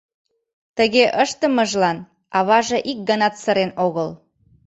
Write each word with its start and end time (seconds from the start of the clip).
Тыге 0.77 1.05
ыштымыжлан 1.23 1.97
аваже 2.37 2.77
ик 2.91 2.99
ганат 3.09 3.33
сырен 3.41 3.71
огыл. 3.85 4.09